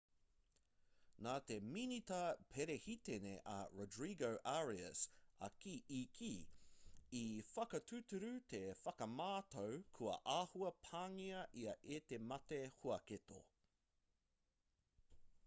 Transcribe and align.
nā 1.25 1.33
te 1.49 1.55
minita 1.73 2.17
perehitene 2.53 3.33
a 3.49 3.57
rodrigo 3.73 4.29
arias 4.53 5.01
i 5.97 5.99
kī 6.15 6.29
i 7.19 7.21
whakatūturu 7.51 8.31
te 8.55 8.61
whakamātau 8.81 9.75
kua 9.99 10.15
āhua 10.37 10.71
pāngia 10.87 11.43
ia 11.65 11.75
e 11.99 12.01
te 12.13 12.19
mate 12.33 12.59
huaketo 12.79 13.43